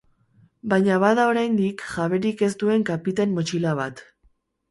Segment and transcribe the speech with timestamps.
[0.71, 4.05] Baina bada oraindik jaberik ez duen kapitain motxila bat.